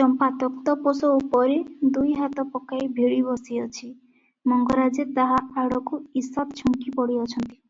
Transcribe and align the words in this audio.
ଚମ୍ପା 0.00 0.26
ତକ୍ତପୋଷ 0.42 1.08
ଉପରେ 1.14 1.56
ଦୁଇହାତ 1.96 2.44
ପକାଇ 2.52 2.86
ଭିଡ଼ି 2.98 3.18
ବସିଅଛି; 3.30 3.90
ମଙ୍ଗରାଜେ 4.54 5.08
ତାହା 5.18 5.42
ଆଡକୁ 5.64 6.00
ଈଷତ୍ 6.22 6.56
ଝୁଙ୍କି 6.62 6.96
ପଡ଼ିଅଛନ୍ତି। 7.00 7.52